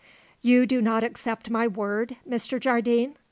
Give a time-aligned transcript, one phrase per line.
[0.41, 2.59] "You do not accept my word, Mr.
[2.59, 3.13] Jardine?"